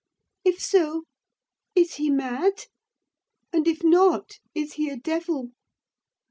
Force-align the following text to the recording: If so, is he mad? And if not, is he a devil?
If 0.43 0.59
so, 0.59 1.03
is 1.75 1.97
he 1.97 2.09
mad? 2.09 2.65
And 3.53 3.67
if 3.67 3.83
not, 3.83 4.39
is 4.55 4.73
he 4.73 4.89
a 4.89 4.97
devil? 4.97 5.51